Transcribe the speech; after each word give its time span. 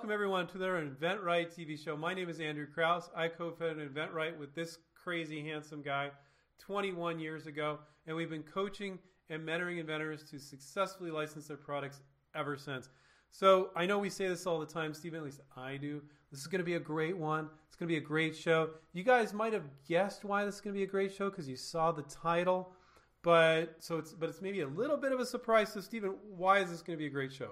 welcome 0.00 0.14
everyone 0.14 0.46
to 0.46 0.56
their 0.56 0.80
InventRight 0.80 1.54
TV 1.54 1.78
show. 1.78 1.94
My 1.94 2.14
name 2.14 2.30
is 2.30 2.40
Andrew 2.40 2.66
Krause. 2.66 3.10
I 3.14 3.28
co-founded 3.28 3.94
InventRight 3.94 4.38
with 4.38 4.54
this 4.54 4.78
crazy 4.94 5.46
handsome 5.46 5.82
guy 5.82 6.10
21 6.58 7.18
years 7.18 7.46
ago, 7.46 7.78
and 8.06 8.16
we've 8.16 8.30
been 8.30 8.42
coaching 8.42 8.98
and 9.28 9.46
mentoring 9.46 9.78
inventors 9.78 10.24
to 10.30 10.38
successfully 10.38 11.10
license 11.10 11.48
their 11.48 11.58
products 11.58 12.00
ever 12.34 12.56
since. 12.56 12.88
So 13.30 13.72
I 13.76 13.84
know 13.84 13.98
we 13.98 14.08
say 14.08 14.26
this 14.26 14.46
all 14.46 14.58
the 14.58 14.64
time, 14.64 14.94
Stephen, 14.94 15.18
at 15.18 15.24
least 15.26 15.42
I 15.54 15.76
do. 15.76 16.00
This 16.30 16.40
is 16.40 16.46
going 16.46 16.60
to 16.60 16.64
be 16.64 16.76
a 16.76 16.80
great 16.80 17.18
one. 17.18 17.50
It's 17.68 17.76
going 17.76 17.86
to 17.86 17.92
be 17.92 17.98
a 17.98 18.00
great 18.00 18.34
show. 18.34 18.70
You 18.94 19.04
guys 19.04 19.34
might 19.34 19.52
have 19.52 19.68
guessed 19.86 20.24
why 20.24 20.46
this 20.46 20.54
is 20.54 20.60
going 20.62 20.72
to 20.72 20.78
be 20.78 20.84
a 20.84 20.90
great 20.90 21.12
show 21.12 21.28
because 21.28 21.46
you 21.46 21.56
saw 21.56 21.92
the 21.92 22.04
title, 22.04 22.72
but 23.20 23.76
so 23.80 23.98
it's 23.98 24.14
but 24.14 24.30
it's 24.30 24.40
maybe 24.40 24.62
a 24.62 24.66
little 24.66 24.96
bit 24.96 25.12
of 25.12 25.20
a 25.20 25.26
surprise. 25.26 25.74
So 25.74 25.82
Stephen, 25.82 26.14
why 26.38 26.60
is 26.60 26.70
this 26.70 26.80
going 26.80 26.98
to 26.98 27.02
be 27.02 27.08
a 27.08 27.10
great 27.10 27.34
show? 27.34 27.50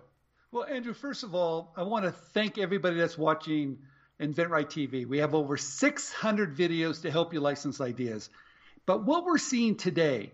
Well, 0.50 0.64
Andrew, 0.64 0.94
first 0.94 1.24
of 1.24 1.34
all, 1.34 1.74
I 1.76 1.82
want 1.82 2.06
to 2.06 2.10
thank 2.10 2.56
everybody 2.56 2.96
that's 2.96 3.18
watching 3.18 3.80
InventRight 4.18 4.68
TV. 4.68 5.06
We 5.06 5.18
have 5.18 5.34
over 5.34 5.58
600 5.58 6.56
videos 6.56 7.02
to 7.02 7.10
help 7.10 7.34
you 7.34 7.40
license 7.40 7.82
ideas. 7.82 8.30
But 8.86 9.04
what 9.04 9.26
we're 9.26 9.36
seeing 9.36 9.76
today, 9.76 10.32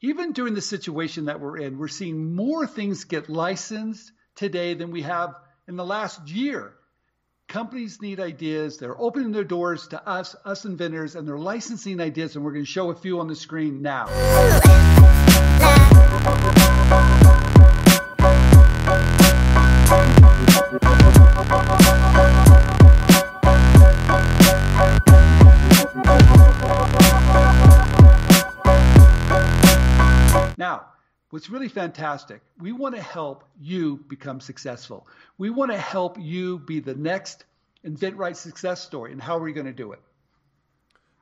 even 0.00 0.32
during 0.32 0.54
the 0.54 0.62
situation 0.62 1.26
that 1.26 1.38
we're 1.38 1.58
in, 1.58 1.76
we're 1.76 1.88
seeing 1.88 2.34
more 2.34 2.66
things 2.66 3.04
get 3.04 3.28
licensed 3.28 4.10
today 4.36 4.72
than 4.72 4.90
we 4.90 5.02
have 5.02 5.34
in 5.68 5.76
the 5.76 5.84
last 5.84 6.28
year. 6.28 6.72
Companies 7.46 8.00
need 8.00 8.20
ideas. 8.20 8.78
They're 8.78 8.98
opening 8.98 9.32
their 9.32 9.44
doors 9.44 9.86
to 9.88 10.08
us, 10.08 10.34
us 10.46 10.64
inventors, 10.64 11.14
and 11.14 11.28
they're 11.28 11.36
licensing 11.36 12.00
ideas. 12.00 12.36
And 12.36 12.44
we're 12.44 12.52
going 12.52 12.64
to 12.64 12.70
show 12.70 12.88
a 12.88 12.94
few 12.94 13.20
on 13.20 13.28
the 13.28 13.36
screen 13.36 13.82
now. 13.82 14.06
What's 31.32 31.48
really 31.48 31.68
fantastic, 31.68 32.42
we 32.60 32.72
want 32.72 32.94
to 32.94 33.02
help 33.02 33.44
you 33.58 34.04
become 34.08 34.38
successful. 34.38 35.08
We 35.38 35.48
want 35.50 35.72
to 35.72 35.78
help 35.78 36.18
you 36.20 36.58
be 36.58 36.80
the 36.80 36.94
next 36.94 37.46
InventRight 37.86 38.36
success 38.36 38.82
story. 38.82 39.12
And 39.12 39.22
how 39.22 39.38
are 39.38 39.42
we 39.42 39.54
going 39.54 39.66
to 39.66 39.72
do 39.72 39.92
it? 39.92 40.00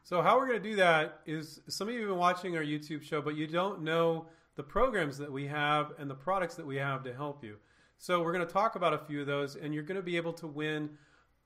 So, 0.02 0.20
how 0.20 0.36
we're 0.36 0.48
going 0.48 0.62
to 0.62 0.70
do 0.70 0.76
that 0.76 1.20
is 1.26 1.60
some 1.68 1.86
of 1.88 1.94
you 1.94 2.00
have 2.00 2.08
been 2.08 2.18
watching 2.18 2.56
our 2.56 2.64
YouTube 2.64 3.02
show, 3.02 3.22
but 3.22 3.36
you 3.36 3.46
don't 3.46 3.82
know 3.82 4.26
the 4.56 4.64
programs 4.64 5.16
that 5.18 5.30
we 5.30 5.46
have 5.46 5.92
and 5.98 6.10
the 6.10 6.16
products 6.16 6.56
that 6.56 6.66
we 6.66 6.76
have 6.76 7.04
to 7.04 7.14
help 7.14 7.44
you. 7.44 7.56
So, 7.98 8.20
we're 8.22 8.32
going 8.32 8.46
to 8.46 8.52
talk 8.52 8.74
about 8.74 8.92
a 8.92 8.98
few 8.98 9.20
of 9.20 9.28
those, 9.28 9.54
and 9.54 9.72
you're 9.72 9.84
going 9.84 9.96
to 9.96 10.02
be 10.02 10.16
able 10.16 10.32
to 10.34 10.48
win. 10.48 10.90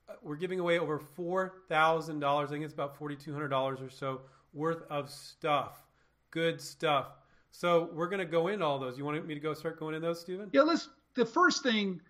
uh, 0.08 0.14
We're 0.22 0.36
giving 0.36 0.58
away 0.60 0.78
over 0.78 0.98
$4,000. 1.18 2.24
I 2.24 2.46
think 2.46 2.64
it's 2.64 2.72
about 2.72 2.98
$4,200 2.98 3.86
or 3.86 3.90
so 3.90 4.22
worth 4.54 4.82
of 4.88 5.10
stuff. 5.10 5.82
Good 6.30 6.62
stuff. 6.62 7.08
So, 7.56 7.88
we're 7.92 8.08
going 8.08 8.18
to 8.18 8.24
go 8.24 8.48
into 8.48 8.64
all 8.64 8.80
those. 8.80 8.98
You 8.98 9.04
want 9.04 9.24
me 9.24 9.34
to 9.34 9.40
go 9.40 9.54
start 9.54 9.78
going 9.78 9.94
in 9.94 10.02
those, 10.02 10.20
Stephen? 10.20 10.50
Yeah, 10.52 10.62
let's. 10.62 10.88
The 11.14 11.24
first 11.24 11.62
thing 11.62 12.00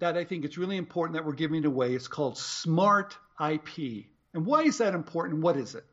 that 0.00 0.16
I 0.16 0.24
think 0.24 0.44
it's 0.44 0.58
really 0.58 0.76
important 0.76 1.14
that 1.14 1.24
we're 1.24 1.32
giving 1.32 1.64
away 1.64 1.94
is 1.94 2.08
called 2.08 2.36
Smart 2.36 3.16
IP. 3.40 4.06
And 4.34 4.44
why 4.44 4.62
is 4.62 4.78
that 4.78 4.94
important? 4.94 5.42
What 5.42 5.56
is 5.56 5.76
it? 5.76 5.84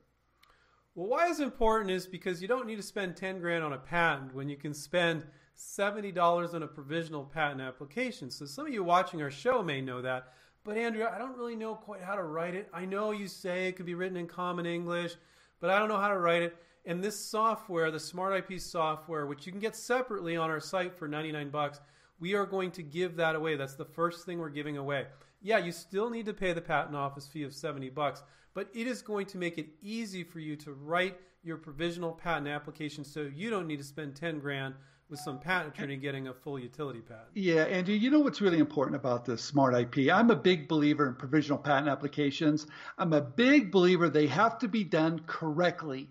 Well, 0.96 1.10
why 1.10 1.30
it's 1.30 1.40
important 1.40 1.92
is 1.92 2.08
because 2.08 2.42
you 2.42 2.48
don't 2.48 2.66
need 2.66 2.78
to 2.78 2.82
spend 2.82 3.16
10 3.16 3.40
grand 3.40 3.64
on 3.64 3.74
a 3.74 3.78
patent 3.78 4.34
when 4.34 4.50
you 4.50 4.58
can 4.58 4.74
spend 4.74 5.24
$70 5.56 6.56
on 6.56 6.64
a 6.64 6.68
provisional 6.68 7.24
patent 7.24 7.62
application. 7.62 8.32
So 8.32 8.48
some 8.48 8.66
of 8.66 8.74
you 8.74 8.84
watching 8.84 9.22
our 9.22 9.30
show 9.30 9.62
may 9.62 9.80
know 9.80 10.02
that. 10.02 10.34
But 10.64 10.76
Andrew, 10.76 11.06
I 11.06 11.20
don't 11.20 11.38
really 11.38 11.56
know 11.56 11.76
quite 11.76 12.02
how 12.02 12.16
to 12.16 12.24
write 12.24 12.56
it. 12.56 12.68
I 12.74 12.86
know 12.86 13.12
you 13.12 13.28
say 13.28 13.68
it 13.68 13.76
could 13.76 13.86
be 13.86 13.94
written 13.94 14.18
in 14.18 14.26
common 14.26 14.66
English, 14.66 15.14
but 15.60 15.70
I 15.70 15.78
don't 15.78 15.88
know 15.88 16.00
how 16.00 16.10
to 16.10 16.18
write 16.18 16.42
it. 16.42 16.58
And 16.88 17.04
this 17.04 17.20
software, 17.20 17.92
the 17.92 18.00
Smart 18.00 18.50
IP 18.50 18.62
software, 18.62 19.26
which 19.26 19.46
you 19.46 19.52
can 19.52 19.60
get 19.60 19.76
separately 19.76 20.38
on 20.38 20.50
our 20.50 20.62
site 20.62 20.98
for 20.98 21.06
99 21.06 21.50
bucks, 21.50 21.82
we 22.18 22.34
are 22.34 22.46
going 22.46 22.72
to 22.72 22.82
give 22.82 23.18
that 23.18 23.36
away. 23.36 23.58
That's 23.58 23.76
the 23.76 23.84
first 23.84 24.26
thing 24.26 24.40
we're 24.40 24.48
giving 24.48 24.78
away. 24.78 25.08
Yeah, 25.42 25.58
you 25.58 25.74
still 25.74 26.10
need 26.10 26.28
to 26.28 26.34
pay 26.34 26.54
the 26.54 26.62
patent 26.62 26.96
office 26.96 27.28
fee 27.28 27.44
of 27.44 27.54
70 27.54 27.90
bucks, 27.90 28.24
but 28.54 28.70
it 28.74 28.88
is 28.88 29.02
going 29.02 29.26
to 29.28 29.38
make 29.38 29.58
it 29.58 29.68
easy 29.82 30.24
for 30.24 30.40
you 30.40 30.56
to 30.56 30.72
write 30.72 31.18
your 31.44 31.58
provisional 31.58 32.14
patent 32.14 32.48
application 32.48 33.04
so 33.04 33.30
you 33.36 33.50
don't 33.50 33.68
need 33.68 33.80
to 33.80 33.84
spend 33.84 34.16
10 34.16 34.40
grand 34.40 34.74
with 35.10 35.20
some 35.20 35.40
patent 35.40 35.76
attorney 35.76 35.98
getting 35.98 36.30
a 36.30 36.34
full 36.34 36.58
utility 36.58 37.02
patent. 37.02 37.28
Yeah, 37.34 37.64
Andrew, 37.64 37.96
you 37.96 38.10
know 38.10 38.20
what's 38.22 38.40
really 38.40 38.60
important 38.60 38.96
about 38.96 39.26
the 39.26 39.38
smart 39.38 39.76
IP? 39.76 40.10
I'm 40.10 40.32
a 40.32 40.36
big 40.38 40.70
believer 40.70 41.06
in 41.06 41.16
provisional 41.16 41.58
patent 41.58 41.90
applications. 41.90 42.66
I'm 42.98 43.12
a 43.12 43.22
big 43.22 43.72
believer 43.72 44.10
they 44.10 44.28
have 44.28 44.58
to 44.60 44.70
be 44.70 44.86
done 44.86 45.20
correctly. 45.28 46.10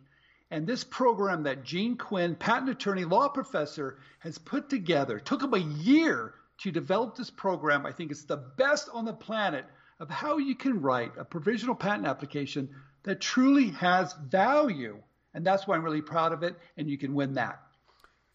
And 0.51 0.67
this 0.67 0.85
program 0.85 1.43
that 1.43 1.65
Gene 1.65 1.97
Quinn, 1.97 2.37
patent 2.37 2.71
attorney, 2.71 3.05
law 3.05 3.29
professor, 3.29 3.99
has 4.21 4.39
put 4.39 4.69
together 4.69 5.19
took 5.19 5.43
him 5.43 5.55
a 5.55 5.59
year 5.59 6.35
to 6.59 6.71
develop 6.71 7.17
this 7.17 7.31
program. 7.31 7.85
I 7.85 7.93
think 7.93 8.11
it's 8.11 8.25
the 8.25 8.37
best 8.37 8.89
on 8.93 9.05
the 9.05 9.13
planet 9.13 9.65
of 9.99 10.09
how 10.09 10.39
you 10.39 10.55
can 10.55 10.81
write 10.81 11.13
a 11.17 11.25
provisional 11.25 11.75
patent 11.75 12.07
application 12.07 12.69
that 13.03 13.21
truly 13.21 13.71
has 13.71 14.15
value. 14.29 14.99
And 15.35 15.45
that's 15.45 15.67
why 15.67 15.77
I'm 15.77 15.85
really 15.85 16.03
proud 16.03 16.33
of 16.33 16.43
it, 16.43 16.57
and 16.77 16.89
you 16.89 16.97
can 16.97 17.15
win 17.15 17.35
that. 17.35 17.61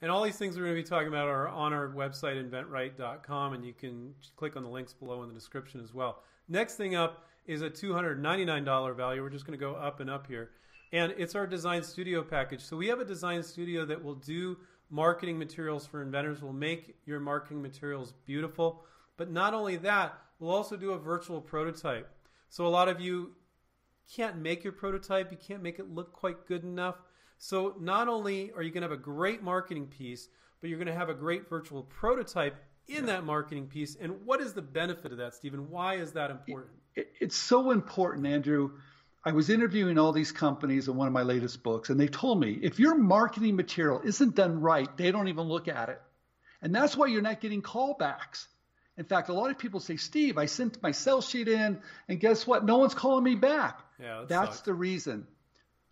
And 0.02 0.10
all 0.10 0.24
these 0.24 0.38
things 0.38 0.56
we're 0.58 0.64
going 0.64 0.76
to 0.76 0.82
be 0.82 0.88
talking 0.88 1.08
about 1.08 1.28
are 1.28 1.48
on 1.48 1.74
our 1.74 1.90
website, 1.90 2.44
inventright.com, 2.44 3.54
and 3.54 3.66
you 3.66 3.74
can 3.74 4.14
click 4.36 4.56
on 4.56 4.64
the 4.64 4.70
links 4.70 4.94
below 4.94 5.22
in 5.24 5.30
the 5.30 5.36
description 5.36 5.82
as 5.82 5.94
well. 5.94 6.24
Next 6.48 6.76
thing 6.76 6.96
up 6.96 7.26
is 7.46 7.62
a 7.62 7.70
$299 7.70 8.96
value. 8.96 9.22
We're 9.22 9.30
just 9.30 9.46
going 9.46 9.58
to 9.58 9.64
go 9.64 9.76
up 9.76 10.00
and 10.00 10.10
up 10.10 10.26
here. 10.26 10.50
And 10.94 11.14
it's 11.18 11.36
our 11.36 11.48
design 11.48 11.84
studio 11.84 12.22
package. 12.22 12.62
So 12.62 12.76
we 12.76 12.88
have 12.88 13.00
a 13.00 13.06
design 13.06 13.44
studio 13.44 13.86
that 13.86 14.04
will 14.04 14.16
do 14.16 14.58
marketing 14.90 15.40
materials 15.40 15.86
for 15.86 16.02
inventors, 16.02 16.42
will 16.42 16.52
make 16.52 16.96
your 17.06 17.20
marketing 17.20 17.62
materials 17.62 18.14
beautiful. 18.26 18.84
But 19.18 19.32
not 19.32 19.54
only 19.54 19.78
that, 19.78 20.18
we'll 20.40 20.52
also 20.52 20.76
do 20.76 20.92
a 20.92 21.00
virtual 21.00 21.40
prototype. 21.40 22.10
So 22.50 22.66
a 22.66 22.70
lot 22.70 22.90
of 22.90 23.00
you 23.00 23.32
can't 24.14 24.38
make 24.38 24.64
your 24.64 24.74
prototype, 24.74 25.32
you 25.32 25.38
can't 25.38 25.64
make 25.64 25.80
it 25.80 25.90
look 25.90 26.12
quite 26.12 26.46
good 26.46 26.64
enough. 26.64 26.96
So 27.38 27.76
not 27.80 28.08
only 28.08 28.52
are 28.52 28.62
you 28.62 28.72
going 28.72 28.82
to 28.82 28.90
have 28.90 28.98
a 28.98 29.02
great 29.02 29.42
marketing 29.42 29.88
piece, 29.88 30.28
but 30.60 30.70
you're 30.70 30.78
going 30.78 30.88
to 30.88 30.94
have 30.94 31.10
a 31.10 31.14
great 31.14 31.50
virtual 31.50 31.84
prototype 31.84 32.56
in 32.88 33.06
that 33.06 33.24
marketing 33.24 33.68
piece. 33.68 33.96
And 33.96 34.26
what 34.26 34.42
is 34.42 34.54
the 34.54 34.62
benefit 34.62 35.12
of 35.12 35.18
that, 35.20 35.34
Stephen? 35.34 35.70
Why 35.70 35.96
is 35.96 36.12
that 36.12 36.30
important? 36.30 36.74
It, 36.96 37.12
it's 37.20 37.38
so 37.38 37.72
important, 37.72 38.28
Andrew. 38.28 38.72
I 39.24 39.32
was 39.34 39.50
interviewing 39.50 40.00
all 40.00 40.12
these 40.12 40.32
companies 40.32 40.88
in 40.88 40.96
one 40.96 41.08
of 41.08 41.14
my 41.14 41.22
latest 41.22 41.62
books, 41.62 41.90
and 41.90 42.00
they 42.00 42.08
told 42.08 42.40
me 42.40 42.58
if 42.62 42.80
your 42.80 42.96
marketing 42.96 43.56
material 43.56 44.02
isn't 44.04 44.36
done 44.36 44.62
right, 44.62 44.90
they 44.98 45.12
don't 45.12 45.28
even 45.28 45.44
look 45.44 45.68
at 45.68 45.90
it. 45.90 46.02
And 46.62 46.74
that's 46.74 46.96
why 46.96 47.08
you're 47.08 47.22
not 47.22 47.40
getting 47.40 47.62
callbacks. 47.62 48.48
In 48.98 49.06
fact, 49.06 49.30
a 49.30 49.34
lot 49.34 49.52
of 49.52 49.58
people 49.58 49.80
say, 49.80 49.96
Steve, 49.96 50.38
I 50.38 50.46
sent 50.46 50.82
my 50.82 50.92
sell 50.92 51.22
sheet 51.22 51.48
in, 51.48 51.80
and 52.08 52.20
guess 52.20 52.46
what? 52.46 52.66
No 52.66 52.78
one's 52.78 52.94
calling 52.94 53.24
me 53.24 53.36
back. 53.36 53.80
Yeah, 54.00 54.20
that 54.20 54.28
that's 54.28 54.56
sucks. 54.58 54.62
the 54.62 54.74
reason. 54.74 55.28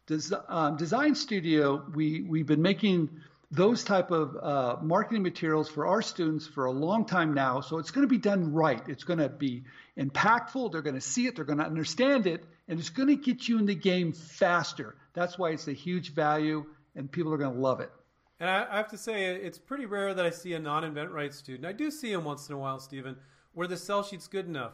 Des- 0.08 0.36
um, 0.48 0.78
Design 0.78 1.16
Studio, 1.16 1.84
we, 1.94 2.22
we've 2.22 2.48
been 2.48 2.62
making 2.62 3.10
those 3.52 3.84
type 3.84 4.12
of 4.12 4.36
uh, 4.36 4.78
marketing 4.82 5.24
materials 5.24 5.70
for 5.70 5.88
our 5.88 6.02
students 6.02 6.46
for 6.48 6.66
a 6.66 6.72
long 6.72 7.06
time 7.06 7.34
now. 7.34 7.62
So 7.62 7.78
it's 7.80 7.92
going 7.92 8.08
to 8.08 8.10
be 8.10 8.20
done 8.20 8.54
right. 8.54 8.82
It's 8.88 9.04
going 9.04 9.20
to 9.20 9.30
be 9.30 9.64
impactful. 9.98 10.72
They're 10.72 10.84
going 10.84 10.96
to 10.96 11.02
see 11.02 11.26
it. 11.26 11.36
They're 11.36 11.46
going 11.46 11.60
to 11.60 11.66
understand 11.66 12.28
it. 12.28 12.44
And 12.70 12.80
it's 12.80 12.90
going 12.90 13.10
to 13.10 13.16
get 13.16 13.48
you 13.50 13.58
in 13.58 13.66
the 13.66 13.76
game 13.76 14.14
faster. 14.14 14.96
That's 15.14 15.38
why 15.38 15.50
it's 15.50 15.68
a 15.68 15.74
huge 15.74 16.14
value 16.14 16.66
and 16.96 17.12
people 17.12 17.34
are 17.34 17.38
going 17.38 17.54
to 17.54 17.60
love 17.60 17.82
it. 17.82 17.92
And 18.40 18.50
I, 18.50 18.68
I 18.72 18.78
have 18.78 18.88
to 18.90 18.98
say, 18.98 19.26
it's 19.26 19.58
pretty 19.58 19.86
rare 19.86 20.14
that 20.14 20.26
I 20.26 20.30
see 20.30 20.54
a 20.54 20.60
non-inventRight 20.60 21.34
student. 21.34 21.66
I 21.66 21.74
do 21.74 21.92
see 21.92 22.14
them 22.14 22.24
once 22.24 22.48
in 22.48 22.56
a 22.56 22.58
while, 22.58 22.80
Stephen, 22.80 23.18
where 23.54 23.68
the 23.68 23.76
sell 23.76 24.04
sheet's 24.04 24.28
good 24.28 24.46
enough. 24.46 24.74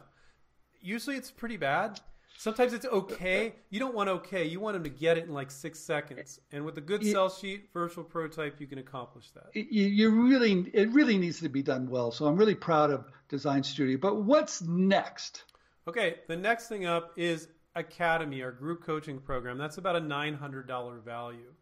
Usually, 0.80 1.16
it's 1.16 1.32
pretty 1.32 1.56
bad. 1.56 1.98
Sometimes 2.38 2.74
it's 2.74 2.84
okay. 2.84 3.54
You 3.70 3.80
don't 3.80 3.94
want 3.94 4.08
okay. 4.10 4.44
You 4.44 4.60
want 4.60 4.74
them 4.74 4.84
to 4.84 4.90
get 4.90 5.16
it 5.16 5.24
in 5.24 5.32
like 5.32 5.50
six 5.50 5.80
seconds. 5.80 6.38
And 6.52 6.64
with 6.66 6.76
a 6.76 6.82
good 6.82 7.02
Yeah. 7.02 7.12
sell 7.12 7.30
sheet, 7.30 7.70
virtual 7.72 8.04
prototype, 8.04 8.60
you 8.60 8.66
can 8.66 8.78
accomplish 8.78 9.30
that. 9.30 9.46
It, 9.54 9.68
you 9.72 10.10
really, 10.10 10.52
it 10.74 10.90
really 10.90 11.16
needs 11.16 11.40
to 11.40 11.48
be 11.48 11.62
done 11.62 11.88
well. 11.88 12.12
So 12.12 12.26
I'm 12.26 12.36
really 12.36 12.54
proud 12.54 12.90
of 12.90 13.06
Design 13.30 13.62
Studio. 13.62 13.96
But 13.96 14.22
what's 14.22 14.60
next? 14.62 15.44
Okay, 15.88 16.16
the 16.28 16.36
next 16.36 16.68
thing 16.68 16.84
up 16.84 17.12
is 17.16 17.48
Academy, 17.76 18.42
our 18.42 18.50
group 18.50 18.82
coaching 18.82 19.20
program. 19.20 19.58
That's 19.58 19.78
about 19.78 19.96
a 19.96 20.00
$900 20.00 21.04
value. 21.04 21.52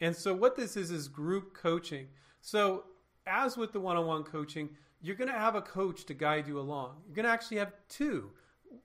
And 0.00 0.16
so, 0.16 0.34
what 0.34 0.56
this 0.56 0.76
is, 0.76 0.90
is 0.90 1.06
group 1.06 1.54
coaching. 1.54 2.08
So, 2.40 2.84
as 3.26 3.56
with 3.56 3.72
the 3.72 3.78
one 3.78 3.96
on 3.96 4.06
one 4.06 4.24
coaching, 4.24 4.70
you're 5.00 5.16
going 5.16 5.30
to 5.30 5.38
have 5.38 5.54
a 5.54 5.62
coach 5.62 6.04
to 6.06 6.14
guide 6.14 6.48
you 6.48 6.58
along. 6.58 6.96
You're 7.06 7.14
going 7.14 7.26
to 7.26 7.30
actually 7.30 7.58
have 7.58 7.72
two 7.88 8.30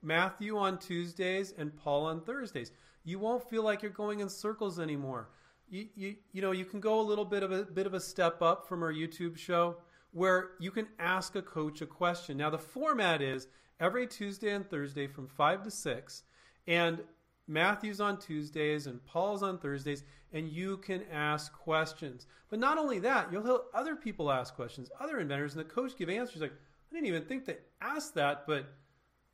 Matthew 0.02 0.56
on 0.56 0.78
Tuesdays 0.78 1.54
and 1.56 1.74
Paul 1.76 2.06
on 2.06 2.20
Thursdays. 2.20 2.70
You 3.04 3.18
won't 3.18 3.48
feel 3.48 3.62
like 3.62 3.82
you're 3.82 3.90
going 3.90 4.20
in 4.20 4.28
circles 4.28 4.78
anymore. 4.78 5.30
You, 5.68 5.86
you, 5.96 6.16
you 6.32 6.42
know, 6.42 6.52
you 6.52 6.64
can 6.64 6.80
go 6.80 7.00
a 7.00 7.02
little 7.02 7.24
bit 7.24 7.42
of 7.42 7.52
a 7.52 7.64
bit 7.64 7.86
of 7.86 7.94
a 7.94 8.00
step 8.00 8.42
up 8.42 8.68
from 8.68 8.82
our 8.82 8.92
YouTube 8.92 9.36
show 9.36 9.78
where 10.12 10.50
you 10.58 10.70
can 10.70 10.86
ask 10.98 11.36
a 11.36 11.42
coach 11.42 11.80
a 11.82 11.86
question. 11.86 12.36
Now, 12.36 12.50
the 12.50 12.58
format 12.58 13.20
is 13.20 13.48
every 13.80 14.06
Tuesday 14.06 14.50
and 14.50 14.68
Thursday 14.68 15.06
from 15.06 15.26
5 15.26 15.64
to 15.64 15.70
6. 15.70 16.22
And 16.68 17.00
Matthew's 17.48 18.00
on 18.00 18.18
Tuesdays 18.18 18.86
and 18.86 19.04
Paul's 19.06 19.42
on 19.42 19.58
Thursdays, 19.58 20.04
and 20.32 20.48
you 20.48 20.76
can 20.76 21.02
ask 21.10 21.50
questions. 21.52 22.26
But 22.50 22.60
not 22.60 22.78
only 22.78 22.98
that, 23.00 23.32
you'll 23.32 23.42
hear 23.42 23.58
other 23.74 23.96
people 23.96 24.30
ask 24.30 24.54
questions, 24.54 24.90
other 25.00 25.18
inventors, 25.18 25.54
and 25.56 25.64
the 25.64 25.68
coach 25.68 25.96
give 25.96 26.10
answers 26.10 26.42
like, 26.42 26.52
I 26.52 26.94
didn't 26.94 27.06
even 27.06 27.24
think 27.24 27.46
to 27.46 27.56
ask 27.80 28.14
that, 28.14 28.46
but 28.46 28.66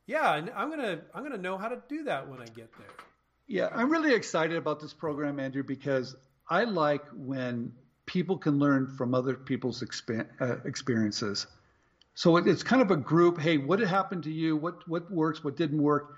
yeah, 0.07 0.35
and 0.35 0.49
I'm 0.55 0.69
gonna 0.69 1.01
I'm 1.13 1.23
gonna 1.23 1.37
know 1.37 1.57
how 1.57 1.67
to 1.67 1.81
do 1.89 2.03
that 2.03 2.27
when 2.27 2.39
I 2.39 2.45
get 2.45 2.71
there. 2.77 2.87
Yeah, 3.47 3.69
I'm 3.73 3.89
really 3.89 4.13
excited 4.13 4.55
about 4.55 4.79
this 4.79 4.93
program, 4.93 5.39
Andrew, 5.39 5.63
because 5.63 6.15
I 6.49 6.63
like 6.63 7.05
when 7.13 7.71
people 8.05 8.37
can 8.37 8.59
learn 8.59 8.87
from 8.87 9.13
other 9.13 9.33
people's 9.33 9.83
uh, 9.83 10.55
experiences. 10.65 11.47
So 12.13 12.37
it's 12.37 12.63
kind 12.63 12.81
of 12.81 12.91
a 12.91 12.97
group. 12.97 13.39
Hey, 13.39 13.57
what 13.57 13.79
happened 13.79 14.23
to 14.23 14.31
you? 14.31 14.55
What 14.55 14.87
what 14.87 15.11
works? 15.11 15.43
What 15.43 15.57
didn't 15.57 15.81
work? 15.81 16.15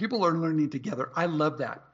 People 0.00 0.24
are 0.24 0.32
learning 0.32 0.70
together. 0.70 1.10
I 1.14 1.26
love 1.26 1.58
that. 1.58 1.84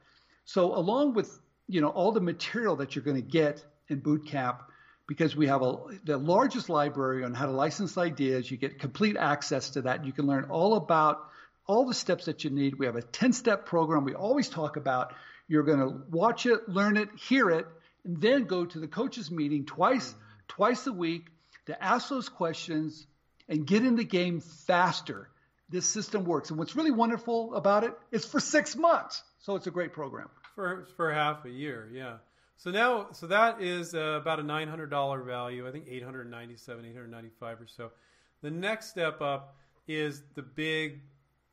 So 0.45 0.73
along 0.73 1.13
with 1.13 1.29
you 1.67 1.81
know 1.81 1.89
all 1.89 2.13
the 2.13 2.21
material 2.21 2.77
that 2.77 2.95
you're 2.95 3.03
going 3.03 3.21
to 3.21 3.21
get 3.21 3.65
in 3.89 3.99
boot 3.99 4.27
camp, 4.27 4.61
because 5.09 5.35
we 5.35 5.47
have 5.47 5.61
a, 5.61 5.75
the 6.05 6.17
largest 6.17 6.69
library 6.69 7.25
on 7.25 7.33
how 7.33 7.47
to 7.47 7.51
license 7.51 7.97
ideas, 7.97 8.49
you 8.49 8.55
get 8.55 8.79
complete 8.79 9.17
access 9.17 9.71
to 9.71 9.81
that. 9.81 10.05
You 10.05 10.13
can 10.13 10.25
learn 10.25 10.45
all 10.45 10.75
about 10.75 11.19
all 11.65 11.85
the 11.85 11.93
steps 11.93 12.25
that 12.25 12.45
you 12.45 12.49
need. 12.49 12.79
We 12.79 12.85
have 12.85 12.95
a 12.95 13.01
10 13.01 13.33
step 13.33 13.65
program 13.65 14.05
we 14.05 14.15
always 14.15 14.47
talk 14.47 14.77
about. 14.77 15.13
You're 15.49 15.63
going 15.63 15.79
to 15.79 16.01
watch 16.09 16.45
it, 16.45 16.69
learn 16.69 16.95
it, 16.95 17.09
hear 17.17 17.49
it, 17.49 17.67
and 18.05 18.21
then 18.21 18.45
go 18.45 18.63
to 18.65 18.79
the 18.79 18.87
coaches 18.87 19.29
meeting 19.29 19.65
twice, 19.65 20.15
twice 20.47 20.87
a 20.87 20.93
week 20.93 21.25
to 21.65 21.83
ask 21.83 22.07
those 22.07 22.29
questions 22.29 23.05
and 23.49 23.67
get 23.67 23.83
in 23.83 23.97
the 23.97 24.05
game 24.05 24.39
faster. 24.39 25.29
This 25.69 25.85
system 25.85 26.23
works. 26.23 26.49
And 26.49 26.57
what's 26.57 26.75
really 26.75 26.91
wonderful 26.91 27.53
about 27.55 27.83
it 27.83 27.93
is 28.11 28.25
for 28.25 28.39
six 28.39 28.75
months. 28.75 29.23
So 29.39 29.55
it's 29.55 29.67
a 29.67 29.71
great 29.71 29.93
program. 29.93 30.29
For, 30.55 30.87
for 30.95 31.13
half 31.13 31.45
a 31.45 31.49
year, 31.49 31.89
yeah. 31.93 32.17
So 32.57 32.71
now, 32.71 33.09
so 33.11 33.27
that 33.27 33.61
is 33.61 33.93
uh, 33.93 34.19
about 34.21 34.39
a 34.39 34.43
$900 34.43 35.25
value. 35.25 35.67
I 35.67 35.71
think 35.71 35.85
897, 35.87 36.85
895 36.85 37.61
or 37.61 37.67
so. 37.67 37.91
The 38.41 38.49
next 38.49 38.89
step 38.89 39.21
up 39.21 39.55
is 39.87 40.23
the 40.35 40.41
big 40.41 41.01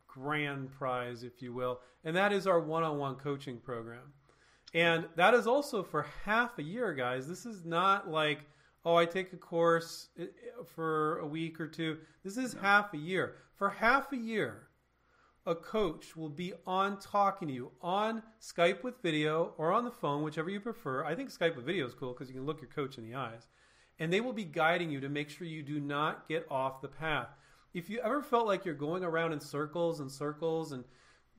grand 0.07 0.71
prize, 0.73 1.23
if 1.23 1.43
you 1.43 1.53
will, 1.53 1.81
and 2.05 2.17
that 2.17 2.33
is 2.33 2.47
our 2.47 2.61
one-on-one 2.61 3.17
coaching 3.17 3.59
program. 3.59 4.13
And 4.73 5.07
that 5.17 5.35
is 5.35 5.47
also 5.47 5.83
for 5.83 6.07
half 6.25 6.59
a 6.59 6.63
year, 6.63 6.95
guys. 6.95 7.29
This 7.29 7.47
is 7.47 7.65
not 7.65 8.11
like, 8.11 8.41
oh, 8.85 8.97
I 8.97 9.05
take 9.05 9.33
a 9.33 9.37
course 9.37 10.09
uh, 10.21 10.25
for 10.75 11.19
a 11.19 11.27
week 11.27 11.61
or 11.61 11.69
two. 11.69 11.99
This 12.25 12.37
is 12.37 12.55
half 12.55 12.93
a 12.93 12.99
year. 12.99 13.37
For 13.55 13.71
half 13.71 14.13
a 14.13 14.17
year, 14.17 14.69
a 15.47 15.55
coach 15.55 16.17
will 16.17 16.29
be 16.29 16.55
on 16.67 16.99
talking 16.99 17.49
to 17.49 17.55
you 17.55 17.71
on 17.81 18.23
Skype 18.41 18.83
with 18.83 19.01
video 19.01 19.53
or 19.59 19.73
on 19.73 19.85
the 19.85 19.91
phone, 19.93 20.23
whichever 20.25 20.51
you 20.51 20.59
prefer. 20.59 21.05
I 21.05 21.15
think 21.15 21.31
Skype 21.31 21.55
with 21.55 21.65
video 21.65 21.87
is 21.87 21.95
cool 21.95 22.13
because 22.13 22.29
you 22.29 22.35
can 22.35 22.47
look 22.47 22.61
your 22.61 22.71
coach 22.71 22.99
in 22.99 23.09
the 23.09 23.15
eyes. 23.15 23.47
And 24.01 24.13
they 24.13 24.21
will 24.21 24.33
be 24.33 24.45
guiding 24.45 24.91
you 24.91 25.01
to 25.01 25.09
make 25.09 25.31
sure 25.31 25.47
you 25.47 25.63
do 25.63 25.79
not 25.79 26.29
get 26.29 26.47
off 26.51 26.83
the 26.83 26.89
path. 26.89 27.29
If 27.75 27.89
you 27.89 28.01
ever 28.01 28.23
felt 28.23 28.47
like 28.47 28.65
you're 28.65 28.75
going 28.75 29.05
around 29.05 29.33
in 29.33 29.41
circles 29.41 30.01
and 30.01 30.11
circles 30.11 30.73
and 30.73 30.85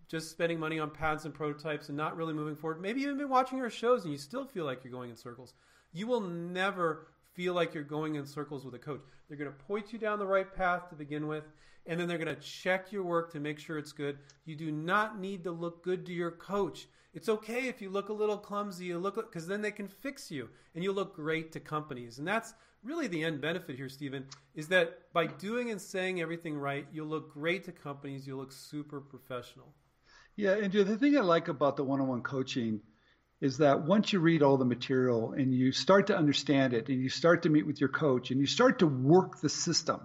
just 0.07 0.29
spending 0.29 0.59
money 0.59 0.79
on 0.79 0.91
pads 0.91 1.25
and 1.25 1.33
prototypes 1.33 1.89
and 1.89 1.97
not 1.97 2.15
really 2.15 2.33
moving 2.33 2.55
forward, 2.55 2.79
maybe 2.79 3.01
you've 3.01 3.17
been 3.17 3.27
watching 3.27 3.59
our 3.59 3.69
shows 3.69 4.03
and 4.03 4.13
you 4.13 4.17
still 4.17 4.45
feel 4.45 4.63
like 4.63 4.83
you're 4.83 4.93
going 4.93 5.09
in 5.09 5.17
circles, 5.17 5.53
you 5.91 6.07
will 6.07 6.21
never 6.21 7.07
feel 7.35 7.53
like 7.53 7.73
you're 7.73 7.83
going 7.83 8.15
in 8.15 8.25
circles 8.25 8.65
with 8.65 8.73
a 8.75 8.79
coach. 8.79 9.01
They're 9.27 9.37
going 9.37 9.51
to 9.51 9.65
point 9.65 9.93
you 9.93 9.99
down 9.99 10.19
the 10.19 10.25
right 10.25 10.51
path 10.53 10.89
to 10.89 10.95
begin 10.95 11.27
with 11.27 11.43
and 11.87 11.99
then 11.99 12.07
they're 12.07 12.17
going 12.17 12.35
to 12.35 12.41
check 12.41 12.91
your 12.91 13.03
work 13.03 13.31
to 13.31 13.39
make 13.39 13.59
sure 13.59 13.77
it's 13.77 13.91
good. 13.91 14.17
You 14.45 14.55
do 14.55 14.71
not 14.71 15.19
need 15.19 15.43
to 15.43 15.51
look 15.51 15.83
good 15.83 16.05
to 16.07 16.13
your 16.13 16.31
coach. 16.31 16.87
It's 17.13 17.29
okay 17.29 17.67
if 17.67 17.81
you 17.81 17.89
look 17.89 18.09
a 18.09 18.13
little 18.13 18.37
clumsy, 18.37 18.85
you 18.85 18.97
look 18.97 19.15
because 19.15 19.47
then 19.47 19.61
they 19.61 19.71
can 19.71 19.87
fix 19.87 20.29
you 20.31 20.49
and 20.73 20.83
you 20.83 20.91
look 20.91 21.15
great 21.15 21.51
to 21.53 21.59
companies. 21.59 22.19
And 22.19 22.27
that's 22.27 22.53
really 22.83 23.07
the 23.07 23.23
end 23.23 23.39
benefit 23.39 23.75
here, 23.75 23.87
Stephen, 23.87 24.25
is 24.53 24.67
that 24.69 25.13
by 25.13 25.27
doing 25.27 25.71
and 25.71 25.79
saying 25.79 26.21
everything 26.21 26.57
right, 26.57 26.87
you'll 26.91 27.07
look 27.07 27.33
great 27.33 27.63
to 27.65 27.71
companies. 27.71 28.27
You'll 28.27 28.39
look 28.39 28.51
super 28.51 28.99
professional. 28.99 29.67
Yeah, 30.35 30.55
and 30.55 30.73
the 30.73 30.97
thing 30.97 31.17
I 31.17 31.21
like 31.21 31.47
about 31.47 31.77
the 31.77 31.85
one-on-one 31.85 32.21
coaching 32.21 32.81
is 33.41 33.57
that 33.57 33.83
once 33.83 34.13
you 34.13 34.19
read 34.19 34.41
all 34.41 34.57
the 34.57 34.65
material 34.65 35.33
and 35.33 35.53
you 35.53 35.71
start 35.71 36.07
to 36.07 36.17
understand 36.17 36.73
it 36.73 36.89
and 36.89 37.01
you 37.01 37.09
start 37.09 37.43
to 37.43 37.49
meet 37.49 37.67
with 37.67 37.79
your 37.79 37.89
coach 37.89 38.31
and 38.31 38.39
you 38.39 38.47
start 38.47 38.79
to 38.79 38.87
work 38.87 39.41
the 39.41 39.49
system, 39.49 39.99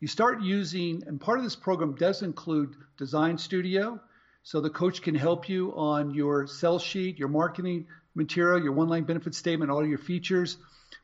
you 0.00 0.08
start 0.08 0.42
using, 0.42 1.04
and 1.06 1.20
part 1.20 1.38
of 1.38 1.44
this 1.44 1.54
program 1.54 1.94
does 1.94 2.22
include 2.22 2.74
Design 2.98 3.38
Studio. 3.38 4.00
So 4.42 4.60
the 4.60 4.70
coach 4.70 5.02
can 5.02 5.14
help 5.14 5.48
you 5.48 5.72
on 5.76 6.12
your 6.12 6.46
sell 6.48 6.78
sheet, 6.78 7.18
your 7.18 7.28
marketing 7.28 7.86
material, 8.14 8.62
your 8.62 8.72
one 8.72 8.88
line 8.88 9.04
benefit 9.04 9.34
statement, 9.34 9.70
all 9.70 9.86
your 9.86 9.98
features. 9.98 10.56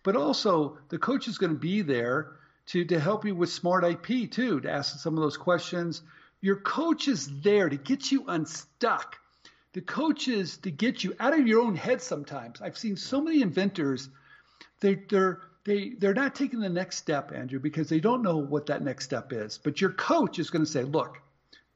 But 0.03 0.17
also, 0.17 0.79
the 0.89 0.99
coach 0.99 1.29
is 1.29 1.39
going 1.39 1.53
to 1.53 1.59
be 1.59 1.83
there 1.83 2.33
to, 2.69 2.85
to 2.87 2.99
help 2.99 3.25
you 3.25 3.35
with 3.35 3.51
smart 3.51 3.85
IP 3.85 4.31
too, 4.31 4.61
to 4.61 4.71
ask 4.71 4.99
some 4.99 5.15
of 5.15 5.21
those 5.21 5.37
questions. 5.37 6.03
Your 6.41 6.57
coach 6.57 7.09
is 7.09 7.41
there 7.43 7.69
to 7.69 7.77
get 7.77 8.11
you 8.11 8.25
unstuck. 8.27 9.17
The 9.73 9.81
coach 9.83 10.29
is 10.29 10.57
to 10.59 10.71
get 10.71 11.05
you 11.05 11.15
out 11.21 11.39
of 11.39 11.47
your 11.47 11.61
own 11.61 11.77
head 11.77 12.01
sometimes. 12.01 12.61
I've 12.61 12.79
seen 12.79 12.97
so 12.97 13.21
many 13.21 13.43
inventors, 13.43 14.09
they, 14.81 14.95
they're 14.95 15.41
they 15.65 15.91
they're 15.91 16.15
not 16.15 16.35
taking 16.35 16.61
the 16.61 16.69
next 16.69 16.97
step, 16.97 17.31
Andrew, 17.33 17.61
because 17.61 17.89
they 17.89 18.01
don't 18.01 18.23
know 18.23 18.39
what 18.39 18.67
that 18.67 18.83
next 18.83 19.05
step 19.05 19.33
is. 19.33 19.59
But 19.59 19.81
your 19.81 19.91
coach 19.91 20.39
is 20.39 20.51
going 20.51 20.65
to 20.65 20.71
say, 20.71 20.83
"Look, 20.83 21.21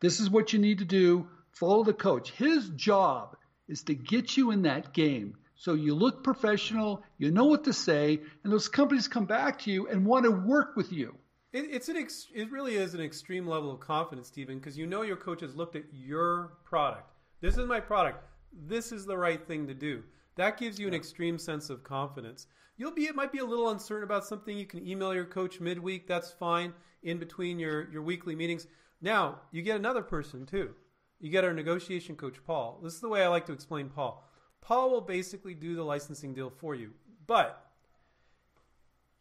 this 0.01 0.19
is 0.21 0.31
what 0.31 0.53
you 0.53 0.59
need 0.59 0.79
to 0.79 0.85
do. 0.85 1.29
Follow 1.51 1.85
the 1.85 1.93
coach. 1.93 2.31
His 2.31 2.71
job 2.71 3.37
is 3.69 3.83
to 3.85 3.95
get 3.95 4.37
you 4.37 4.51
in 4.51 4.63
that 4.63 4.95
game." 4.95 5.37
So 5.57 5.75
you 5.75 5.95
look 5.95 6.25
professional, 6.25 7.05
you 7.19 7.31
know 7.31 7.45
what 7.45 7.65
to 7.65 7.73
say, 7.73 8.21
and 8.43 8.53
those 8.53 8.67
companies 8.67 9.07
come 9.07 9.27
back 9.27 9.61
to 9.61 9.71
you 9.71 9.87
and 9.87 10.05
want 10.05 10.25
to 10.25 10.31
work 10.33 10.75
with 10.75 10.91
you. 10.91 11.15
It, 11.53 11.67
it's 11.71 11.89
an 11.89 11.97
ex, 11.97 12.27
it 12.35 12.51
really 12.51 12.75
is 12.75 12.95
an 12.95 13.01
extreme 13.01 13.47
level 13.47 13.71
of 13.71 13.79
confidence, 13.79 14.27
Stephen, 14.27 14.59
because 14.59 14.77
you 14.77 14.87
know 14.87 15.03
your 15.03 15.17
coach 15.17 15.43
has 15.43 15.55
looked 15.55 15.77
at 15.77 15.85
your 15.93 16.55
product. 16.65 17.13
This 17.43 17.59
is 17.59 17.67
my 17.67 17.81
product. 17.81 18.25
This 18.53 18.93
is 18.93 19.05
the 19.05 19.19
right 19.19 19.45
thing 19.45 19.67
to 19.67 19.75
do. 19.75 20.05
That 20.37 20.59
gives 20.59 20.79
you 20.79 20.87
an 20.87 20.95
extreme 20.95 21.39
sense 21.39 21.71
of 21.71 21.83
confidence. 21.83 22.47
You'll 22.77 22.95
be 22.95 23.07
it 23.07 23.17
might 23.17 23.33
be 23.33 23.41
a 23.41 23.45
little 23.45 23.71
uncertain 23.71 24.05
about 24.05 24.25
something. 24.25 24.57
You 24.57 24.65
can 24.65 24.87
email 24.87 25.13
your 25.13 25.25
coach 25.25 25.59
midweek. 25.59 26.07
That's 26.07 26.31
fine. 26.31 26.73
In 27.03 27.19
between 27.19 27.59
your 27.59 27.91
your 27.91 28.03
weekly 28.03 28.37
meetings. 28.37 28.69
Now 29.01 29.41
you 29.51 29.63
get 29.63 29.77
another 29.77 30.03
person 30.03 30.47
too. 30.47 30.71
You 31.19 31.31
get 31.31 31.45
our 31.45 31.53
negotiation 31.53 32.15
coach, 32.15 32.37
Paul. 32.47 32.79
This 32.81 32.95
is 32.95 33.01
the 33.01 33.09
way 33.09 33.25
I 33.25 33.29
like 33.29 33.47
to 33.47 33.53
explain 33.53 33.89
Paul. 33.89 34.25
Paul 34.61 34.93
will 34.93 35.01
basically 35.01 35.55
do 35.55 35.75
the 35.75 35.83
licensing 35.83 36.35
deal 36.35 36.49
for 36.49 36.77
you, 36.77 36.93
but 37.27 37.62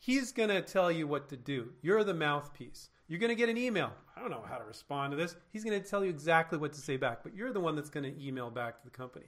he's 0.01 0.31
going 0.31 0.50
to 0.50 0.62
tell 0.62 0.91
you 0.91 1.08
what 1.08 1.29
to 1.29 1.38
do. 1.38 1.70
You're 1.81 2.03
the 2.03 2.13
mouthpiece. 2.13 2.89
You're 3.08 3.20
going 3.20 3.29
to 3.29 3.36
get 3.36 3.50
an 3.50 3.58
email. 3.58 3.91
I 4.15 4.20
don't 4.20 4.31
know 4.31 4.43
how 4.48 4.58
to 4.58 4.65
respond 4.65 5.12
to 5.12 5.17
this. 5.17 5.36
He's 5.51 5.63
going 5.63 5.81
to 5.81 5.88
tell 5.88 6.03
you 6.03 6.10
exactly 6.10 6.58
what 6.58 6.74
to 6.74 6.81
say 6.81 6.98
back, 6.98 7.20
but 7.24 7.36
you're 7.36 7.53
the 7.53 7.60
one 7.60 7.75
that's 7.75 7.89
going 7.89 8.03
to 8.03 8.25
email 8.25 8.50
back 8.50 8.77
to 8.79 8.84
the 8.84 8.89
company. 8.89 9.25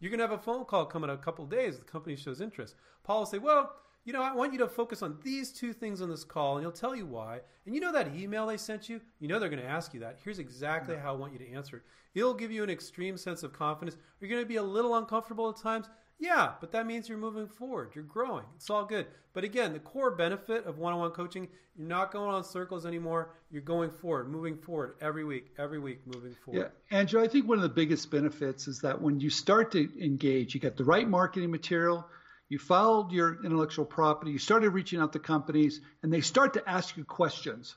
You're 0.00 0.10
going 0.10 0.18
to 0.18 0.26
have 0.26 0.38
a 0.38 0.42
phone 0.42 0.64
call 0.64 0.86
come 0.86 1.04
in 1.04 1.10
a 1.10 1.16
couple 1.16 1.46
days. 1.46 1.78
The 1.78 1.84
company 1.84 2.16
shows 2.16 2.40
interest. 2.40 2.74
Paul 3.04 3.20
will 3.20 3.26
say, 3.26 3.38
Well, 3.38 3.72
you 4.04 4.12
know, 4.12 4.22
I 4.22 4.34
want 4.34 4.52
you 4.52 4.58
to 4.58 4.68
focus 4.68 5.02
on 5.02 5.18
these 5.22 5.50
two 5.50 5.72
things 5.72 6.02
on 6.02 6.10
this 6.10 6.24
call, 6.24 6.56
and 6.56 6.64
he'll 6.64 6.72
tell 6.72 6.94
you 6.94 7.06
why. 7.06 7.40
And 7.64 7.74
you 7.74 7.80
know 7.80 7.92
that 7.92 8.14
email 8.14 8.46
they 8.46 8.56
sent 8.56 8.88
you? 8.88 9.00
You 9.18 9.28
know 9.28 9.38
they're 9.38 9.48
going 9.48 9.62
to 9.62 9.68
ask 9.68 9.94
you 9.94 10.00
that. 10.00 10.18
Here's 10.22 10.38
exactly 10.38 10.96
how 10.96 11.14
I 11.14 11.16
want 11.16 11.32
you 11.32 11.38
to 11.38 11.52
answer 11.52 11.76
it. 11.76 11.82
It'll 12.14 12.34
give 12.34 12.52
you 12.52 12.62
an 12.62 12.70
extreme 12.70 13.16
sense 13.16 13.42
of 13.42 13.52
confidence. 13.52 13.96
You're 14.20 14.30
going 14.30 14.42
to 14.42 14.48
be 14.48 14.56
a 14.56 14.62
little 14.62 14.96
uncomfortable 14.96 15.48
at 15.48 15.56
times. 15.56 15.88
Yeah, 16.18 16.52
but 16.60 16.72
that 16.72 16.86
means 16.86 17.08
you're 17.08 17.18
moving 17.18 17.48
forward. 17.48 17.90
You're 17.94 18.04
growing. 18.04 18.44
It's 18.56 18.70
all 18.70 18.84
good. 18.84 19.06
But 19.32 19.44
again, 19.44 19.72
the 19.72 19.80
core 19.80 20.12
benefit 20.12 20.64
of 20.64 20.78
one 20.78 20.92
on 20.92 21.00
one 21.00 21.10
coaching, 21.10 21.48
you're 21.76 21.88
not 21.88 22.12
going 22.12 22.32
on 22.32 22.44
circles 22.44 22.86
anymore. 22.86 23.34
You're 23.50 23.62
going 23.62 23.90
forward, 23.90 24.30
moving 24.30 24.56
forward 24.56 24.94
every 25.00 25.24
week, 25.24 25.52
every 25.58 25.80
week, 25.80 26.00
moving 26.06 26.36
forward. 26.44 26.70
Yeah, 26.90 26.96
Andrew, 26.96 27.20
I 27.20 27.26
think 27.26 27.48
one 27.48 27.58
of 27.58 27.62
the 27.62 27.68
biggest 27.68 28.10
benefits 28.10 28.68
is 28.68 28.80
that 28.80 29.00
when 29.02 29.20
you 29.20 29.28
start 29.28 29.72
to 29.72 29.88
engage, 30.02 30.54
you 30.54 30.60
get 30.60 30.76
the 30.76 30.84
right 30.84 31.08
marketing 31.08 31.50
material, 31.50 32.06
you 32.48 32.58
followed 32.58 33.10
your 33.10 33.44
intellectual 33.44 33.84
property, 33.84 34.30
you 34.30 34.38
started 34.38 34.70
reaching 34.70 35.00
out 35.00 35.12
to 35.14 35.18
companies, 35.18 35.80
and 36.02 36.12
they 36.12 36.20
start 36.20 36.54
to 36.54 36.68
ask 36.68 36.96
you 36.96 37.04
questions. 37.04 37.74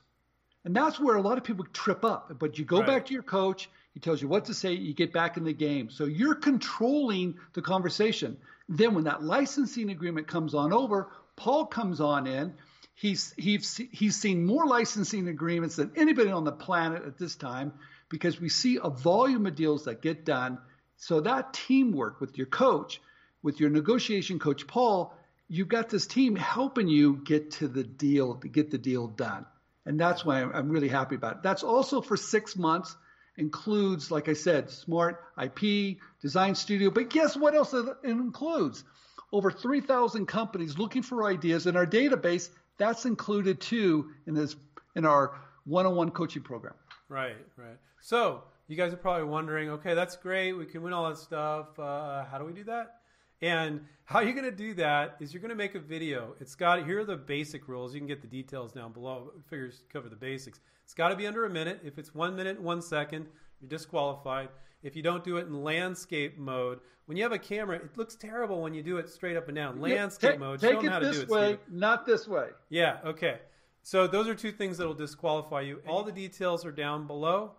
And 0.64 0.76
that's 0.76 1.00
where 1.00 1.16
a 1.16 1.22
lot 1.22 1.38
of 1.38 1.44
people 1.44 1.64
trip 1.72 2.04
up. 2.04 2.38
But 2.38 2.58
you 2.58 2.64
go 2.64 2.78
right. 2.78 2.86
back 2.86 3.06
to 3.06 3.14
your 3.14 3.22
coach, 3.22 3.68
he 3.98 4.00
tells 4.00 4.22
you 4.22 4.28
what 4.28 4.44
to 4.44 4.54
say, 4.54 4.74
you 4.74 4.94
get 4.94 5.12
back 5.12 5.36
in 5.36 5.42
the 5.42 5.52
game. 5.52 5.90
So 5.90 6.04
you're 6.04 6.36
controlling 6.36 7.34
the 7.54 7.62
conversation. 7.62 8.36
Then 8.68 8.94
when 8.94 9.04
that 9.04 9.24
licensing 9.24 9.90
agreement 9.90 10.28
comes 10.28 10.54
on 10.54 10.72
over, 10.72 11.10
Paul 11.34 11.66
comes 11.66 12.00
on 12.00 12.28
in. 12.28 12.54
He's, 12.94 13.34
he's, 13.36 13.76
he's 13.90 14.14
seen 14.14 14.46
more 14.46 14.68
licensing 14.68 15.26
agreements 15.26 15.74
than 15.74 15.90
anybody 15.96 16.30
on 16.30 16.44
the 16.44 16.52
planet 16.52 17.06
at 17.06 17.18
this 17.18 17.34
time 17.34 17.72
because 18.08 18.40
we 18.40 18.48
see 18.48 18.78
a 18.80 18.88
volume 18.88 19.46
of 19.46 19.56
deals 19.56 19.86
that 19.86 20.00
get 20.00 20.24
done. 20.24 20.58
So 20.96 21.22
that 21.22 21.52
teamwork 21.52 22.20
with 22.20 22.38
your 22.38 22.46
coach, 22.46 23.00
with 23.42 23.58
your 23.58 23.70
negotiation 23.70 24.38
coach, 24.38 24.68
Paul, 24.68 25.12
you've 25.48 25.66
got 25.66 25.88
this 25.88 26.06
team 26.06 26.36
helping 26.36 26.86
you 26.86 27.16
get 27.24 27.50
to 27.52 27.66
the 27.66 27.82
deal, 27.82 28.36
to 28.36 28.48
get 28.48 28.70
the 28.70 28.78
deal 28.78 29.08
done. 29.08 29.44
And 29.84 29.98
that's 29.98 30.24
why 30.24 30.42
I'm, 30.42 30.52
I'm 30.54 30.68
really 30.68 30.86
happy 30.86 31.16
about 31.16 31.38
it. 31.38 31.42
That's 31.42 31.64
also 31.64 32.00
for 32.00 32.16
six 32.16 32.54
months, 32.54 32.96
includes, 33.38 34.10
like 34.10 34.28
I 34.28 34.34
said, 34.34 34.70
smart 34.70 35.22
IP, 35.42 35.98
design 36.20 36.54
studio. 36.54 36.90
But 36.90 37.08
guess 37.10 37.36
what 37.36 37.54
else 37.54 37.72
it 37.72 37.86
includes? 38.04 38.84
Over 39.32 39.50
3,000 39.50 40.26
companies 40.26 40.78
looking 40.78 41.02
for 41.02 41.24
ideas 41.26 41.66
in 41.66 41.76
our 41.76 41.86
database. 41.86 42.50
That's 42.78 43.06
included 43.06 43.60
too 43.60 44.10
in 44.26 44.34
this 44.34 44.56
in 44.94 45.06
our 45.06 45.38
one-on-one 45.64 46.10
coaching 46.10 46.42
program. 46.42 46.74
Right, 47.08 47.36
right. 47.56 47.76
So 48.00 48.42
you 48.68 48.76
guys 48.76 48.92
are 48.92 48.96
probably 48.96 49.24
wondering, 49.24 49.70
okay, 49.70 49.94
that's 49.94 50.16
great. 50.16 50.52
We 50.52 50.66
can 50.66 50.82
win 50.82 50.92
all 50.92 51.08
that 51.08 51.18
stuff. 51.18 51.78
Uh, 51.78 52.24
how 52.24 52.38
do 52.38 52.44
we 52.44 52.52
do 52.52 52.64
that? 52.64 52.96
And 53.40 53.84
how 54.04 54.20
you're 54.20 54.32
going 54.32 54.44
to 54.44 54.50
do 54.50 54.74
that 54.74 55.16
is 55.20 55.32
you're 55.32 55.40
going 55.40 55.50
to 55.50 55.56
make 55.56 55.74
a 55.74 55.80
video. 55.80 56.34
It's 56.40 56.54
got 56.54 56.84
here 56.84 57.00
are 57.00 57.04
the 57.04 57.16
basic 57.16 57.68
rules. 57.68 57.94
You 57.94 58.00
can 58.00 58.08
get 58.08 58.20
the 58.20 58.26
details 58.26 58.72
down 58.72 58.92
below. 58.92 59.32
Figures 59.48 59.82
cover 59.92 60.08
the 60.08 60.16
basics. 60.16 60.60
It's 60.84 60.94
got 60.94 61.08
to 61.08 61.16
be 61.16 61.26
under 61.26 61.44
a 61.44 61.50
minute. 61.50 61.80
If 61.84 61.98
it's 61.98 62.14
one 62.14 62.34
minute, 62.34 62.60
one 62.60 62.82
second, 62.82 63.26
you're 63.60 63.68
disqualified. 63.68 64.48
If 64.82 64.96
you 64.96 65.02
don't 65.02 65.24
do 65.24 65.36
it 65.36 65.46
in 65.46 65.62
landscape 65.62 66.38
mode, 66.38 66.80
when 67.06 67.16
you 67.16 67.22
have 67.22 67.32
a 67.32 67.38
camera, 67.38 67.76
it 67.76 67.96
looks 67.96 68.14
terrible 68.14 68.60
when 68.60 68.74
you 68.74 68.82
do 68.82 68.98
it 68.98 69.08
straight 69.08 69.36
up 69.36 69.48
and 69.48 69.56
down. 69.56 69.80
Landscape 69.80 70.32
take, 70.32 70.40
mode, 70.40 70.60
take 70.60 70.74
show 70.74 70.82
them 70.82 70.92
how 70.92 70.98
to 70.98 71.12
do 71.12 71.20
it. 71.20 71.28
way, 71.28 71.54
Steven. 71.54 71.78
not 71.80 72.06
this 72.06 72.28
way. 72.28 72.48
Yeah, 72.68 72.98
okay. 73.04 73.38
So 73.82 74.06
those 74.06 74.28
are 74.28 74.34
two 74.34 74.52
things 74.52 74.78
that 74.78 74.86
will 74.86 74.94
disqualify 74.94 75.62
you. 75.62 75.80
All 75.86 76.02
the 76.02 76.12
details 76.12 76.66
are 76.66 76.72
down 76.72 77.06
below. 77.06 77.52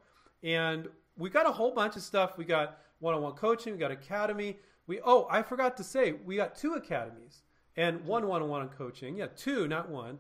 And 0.44 0.88
we 1.18 1.30
got 1.30 1.48
a 1.48 1.52
whole 1.52 1.72
bunch 1.72 1.96
of 1.96 2.02
stuff. 2.02 2.38
We 2.38 2.46
got 2.46 2.80
one-on-one 3.00 3.34
coaching, 3.34 3.74
we 3.74 3.80
got 3.80 3.92
academy. 3.92 4.58
We 4.89 5.00
oh, 5.05 5.27
I 5.29 5.43
forgot 5.43 5.77
to 5.77 5.84
say, 5.84 6.15
we 6.25 6.36
got 6.36 6.58
two 6.58 6.74
academies 6.74 7.43
and 7.77 8.03
one 8.05 8.27
one-on-one 8.27 8.69
coaching. 8.69 9.17
Yeah, 9.17 9.27
two, 9.27 9.67
not 9.67 9.88
one. 9.88 10.17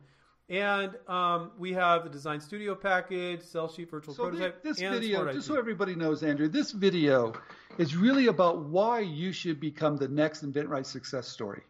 And 0.47 0.95
um, 1.07 1.51
we 1.57 1.73
have 1.73 2.03
the 2.03 2.09
design 2.09 2.39
studio 2.39 2.75
package, 2.75 3.41
sell 3.41 3.67
sheet, 3.67 3.89
virtual 3.89 4.13
So 4.13 4.29
prototype, 4.29 4.63
this 4.63 4.79
and 4.79 4.93
video, 4.93 5.31
just 5.33 5.47
so 5.47 5.57
everybody 5.57 5.95
knows, 5.95 6.21
Andrew, 6.21 6.47
this 6.47 6.71
video 6.71 7.33
is 7.79 7.95
really 7.95 8.27
about 8.27 8.65
why 8.65 8.99
you 8.99 9.31
should 9.31 9.59
become 9.59 9.97
the 9.97 10.07
next 10.07 10.45
InventRight 10.45 10.85
success 10.85 11.27
story. 11.27 11.63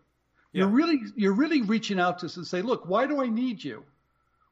You're 0.52 0.68
really 0.68 1.00
you're 1.16 1.34
really 1.34 1.62
reaching 1.62 2.02
out 2.02 2.20
to 2.20 2.26
us 2.26 2.36
and 2.36 2.46
say, 2.46 2.62
look, 2.62 2.86
why 2.86 3.08
do 3.08 3.22
I 3.22 3.28
need 3.28 3.64
you? 3.64 3.86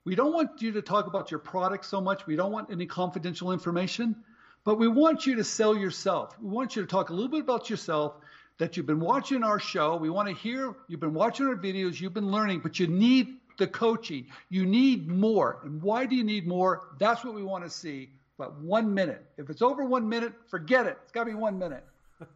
We 0.06 0.16
don't 0.16 0.32
want 0.32 0.62
you 0.62 0.72
to 0.72 0.82
talk 0.82 1.08
about 1.08 1.32
your 1.32 1.42
product 1.42 1.84
so 1.86 2.00
much. 2.00 2.26
We 2.26 2.38
don't 2.38 2.54
want 2.54 2.72
any 2.72 2.86
confidential 2.86 3.52
information, 3.52 4.16
but 4.64 4.76
we 4.78 4.88
want 4.88 5.26
you 5.26 5.36
to 5.36 5.44
sell 5.44 5.76
yourself. 5.76 6.34
We 6.40 6.50
want 6.50 6.78
you 6.78 6.82
to 6.82 6.88
talk 6.88 7.10
a 7.10 7.14
little 7.14 7.30
bit 7.30 7.42
about 7.42 7.70
yourself, 7.70 8.16
that 8.58 8.76
you've 8.76 8.86
been 8.86 9.00
watching 9.00 9.44
our 9.44 9.60
show. 9.60 9.96
We 9.98 10.10
want 10.10 10.28
to 10.30 10.36
hear 10.36 10.76
you've 10.88 11.00
been 11.00 11.14
watching 11.14 11.48
our 11.48 11.56
videos, 11.56 12.00
you've 12.00 12.14
been 12.14 12.32
learning, 12.32 12.62
but 12.62 12.80
you 12.80 12.88
need 12.88 13.38
the 13.58 13.68
coaching. 13.68 14.28
You 14.50 14.66
need 14.66 15.08
more. 15.08 15.60
And 15.64 15.82
why 15.82 16.06
do 16.06 16.16
you 16.16 16.24
need 16.24 16.48
more? 16.48 16.90
That's 17.00 17.24
what 17.24 17.34
we 17.34 17.44
want 17.44 17.64
to 17.64 17.70
see. 17.70 18.12
But 18.38 18.60
one 18.62 18.94
minute. 18.94 19.26
If 19.38 19.50
it's 19.50 19.62
over 19.62 19.84
one 19.84 20.08
minute, 20.08 20.34
forget 20.48 20.86
it. 20.86 20.98
It's 21.04 21.12
got 21.12 21.24
to 21.24 21.32
be 21.32 21.36
one 21.36 21.58
minute. 21.58 21.84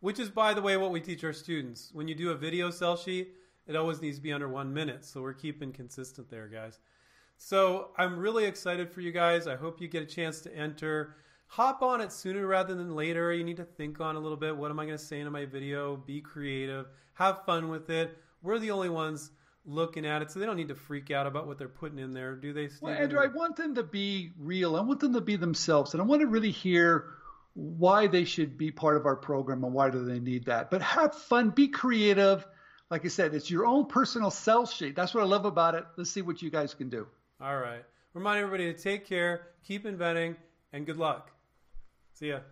Which 0.00 0.18
is, 0.18 0.28
by 0.28 0.54
the 0.54 0.62
way, 0.62 0.76
what 0.76 0.90
we 0.90 1.00
teach 1.00 1.22
our 1.24 1.32
students. 1.32 1.90
When 1.92 2.08
you 2.08 2.14
do 2.14 2.30
a 2.30 2.34
video 2.34 2.70
sell 2.70 2.96
sheet, 2.96 3.34
it 3.66 3.76
always 3.76 4.02
needs 4.02 4.16
to 4.16 4.22
be 4.22 4.32
under 4.32 4.48
one 4.48 4.72
minute. 4.72 5.04
So 5.04 5.22
we're 5.22 5.34
keeping 5.34 5.72
consistent 5.72 6.28
there, 6.28 6.48
guys. 6.48 6.78
So 7.36 7.90
I'm 7.96 8.18
really 8.18 8.46
excited 8.46 8.90
for 8.90 9.00
you 9.00 9.12
guys. 9.12 9.46
I 9.46 9.56
hope 9.56 9.80
you 9.80 9.88
get 9.88 10.02
a 10.02 10.06
chance 10.06 10.40
to 10.42 10.54
enter. 10.54 11.14
Hop 11.54 11.82
on 11.82 12.00
it 12.00 12.12
sooner 12.12 12.46
rather 12.46 12.76
than 12.76 12.94
later. 12.94 13.32
You 13.32 13.42
need 13.42 13.56
to 13.56 13.64
think 13.64 14.00
on 14.00 14.14
a 14.14 14.20
little 14.20 14.36
bit. 14.36 14.56
What 14.56 14.70
am 14.70 14.78
I 14.78 14.84
going 14.84 14.96
to 14.96 15.04
say 15.04 15.18
in 15.18 15.30
my 15.32 15.46
video? 15.46 15.96
Be 15.96 16.20
creative. 16.20 16.86
Have 17.14 17.44
fun 17.44 17.68
with 17.68 17.90
it. 17.90 18.16
We're 18.40 18.60
the 18.60 18.70
only 18.70 18.88
ones 18.88 19.32
looking 19.66 20.06
at 20.06 20.22
it, 20.22 20.30
so 20.30 20.38
they 20.38 20.46
don't 20.46 20.56
need 20.56 20.68
to 20.68 20.76
freak 20.76 21.10
out 21.10 21.26
about 21.26 21.48
what 21.48 21.58
they're 21.58 21.68
putting 21.68 21.98
in 21.98 22.12
there, 22.12 22.36
do 22.36 22.52
they? 22.52 22.68
Well? 22.80 22.94
Andrew, 22.94 23.18
I 23.18 23.26
want 23.26 23.56
them 23.56 23.74
to 23.74 23.82
be 23.82 24.30
real. 24.38 24.76
I 24.76 24.80
want 24.80 25.00
them 25.00 25.12
to 25.14 25.20
be 25.20 25.34
themselves, 25.34 25.92
and 25.92 26.00
I 26.00 26.06
want 26.06 26.20
to 26.20 26.28
really 26.28 26.52
hear 26.52 27.06
why 27.54 28.06
they 28.06 28.24
should 28.24 28.56
be 28.56 28.70
part 28.70 28.96
of 28.96 29.04
our 29.04 29.16
program 29.16 29.64
and 29.64 29.72
why 29.72 29.90
do 29.90 30.04
they 30.04 30.20
need 30.20 30.46
that. 30.46 30.70
But 30.70 30.82
have 30.82 31.16
fun, 31.16 31.50
be 31.50 31.66
creative. 31.66 32.46
Like 32.90 33.04
I 33.04 33.08
said, 33.08 33.34
it's 33.34 33.50
your 33.50 33.66
own 33.66 33.86
personal 33.86 34.30
sell 34.30 34.66
sheet. 34.66 34.94
That's 34.94 35.14
what 35.14 35.24
I 35.24 35.26
love 35.26 35.46
about 35.46 35.74
it. 35.74 35.84
Let's 35.96 36.10
see 36.10 36.22
what 36.22 36.42
you 36.42 36.50
guys 36.50 36.74
can 36.74 36.88
do. 36.88 37.08
All 37.40 37.58
right. 37.58 37.84
Remind 38.14 38.38
everybody 38.38 38.72
to 38.72 38.80
take 38.80 39.04
care, 39.04 39.48
keep 39.64 39.84
inventing, 39.84 40.36
and 40.72 40.86
good 40.86 40.96
luck. 40.96 41.32
See 42.20 42.28
ya. 42.28 42.42